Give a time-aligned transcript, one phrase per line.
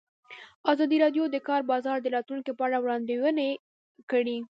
[0.71, 3.49] ازادي راډیو د د کار بازار د راتلونکې په اړه وړاندوینې
[4.11, 4.37] کړې.